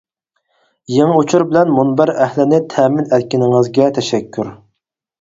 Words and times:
يېڭى 0.93 1.17
ئۇچۇر 1.25 1.45
بىلەن 1.51 1.75
مۇنبەر 1.77 2.13
ئەھلىنى 2.15 2.63
تەمىن 2.75 3.11
ئەتكىنىڭىزگە 3.15 3.91
تەشەككۈر. 4.03 4.55